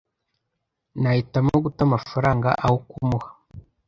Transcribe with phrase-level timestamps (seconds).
[1.01, 3.29] Nahitamo guta amafaranga aho kumuha.